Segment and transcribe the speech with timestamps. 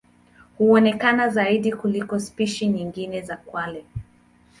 [0.57, 3.85] Huonekana zaidi kuliko spishi nyingine za kwale.